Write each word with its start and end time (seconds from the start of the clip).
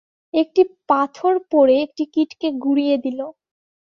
একটি 0.33 0.61
পাথর 0.89 1.33
পড়ে 1.51 1.75
একটি 1.85 2.03
কীটকে 2.13 2.47
গুঁড়িয়ে 2.63 2.95
দিল। 2.97 3.19